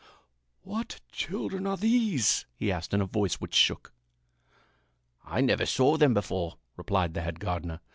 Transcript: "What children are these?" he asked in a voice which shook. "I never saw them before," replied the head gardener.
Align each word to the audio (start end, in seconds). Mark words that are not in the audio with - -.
"What 0.63 0.99
children 1.11 1.67
are 1.67 1.77
these?" 1.77 2.47
he 2.57 2.71
asked 2.71 2.91
in 2.91 3.01
a 3.01 3.05
voice 3.05 3.35
which 3.35 3.53
shook. 3.53 3.93
"I 5.23 5.41
never 5.41 5.67
saw 5.67 5.95
them 5.95 6.15
before," 6.15 6.57
replied 6.75 7.13
the 7.13 7.21
head 7.21 7.39
gardener. 7.39 7.81